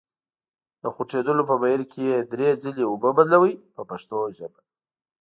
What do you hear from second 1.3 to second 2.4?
په بهیر کې یې